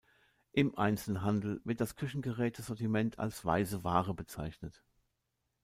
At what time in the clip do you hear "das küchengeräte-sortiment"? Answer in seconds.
1.79-3.19